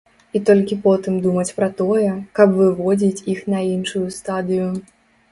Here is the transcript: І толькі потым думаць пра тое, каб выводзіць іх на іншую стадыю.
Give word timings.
І 0.37 0.39
толькі 0.49 0.75
потым 0.85 1.17
думаць 1.25 1.55
пра 1.57 1.67
тое, 1.81 2.07
каб 2.39 2.55
выводзіць 2.61 3.25
іх 3.33 3.43
на 3.55 3.59
іншую 3.75 4.03
стадыю. 4.17 4.71